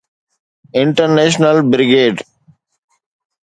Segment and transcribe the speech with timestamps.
[0.81, 2.15] International brigade.